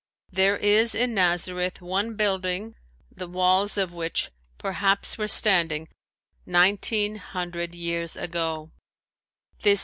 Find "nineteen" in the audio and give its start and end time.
6.43-7.17